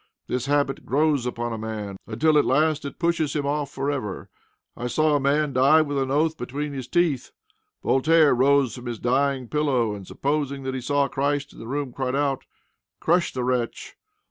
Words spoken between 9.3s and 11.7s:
pillow, and, supposing that he saw Christ in the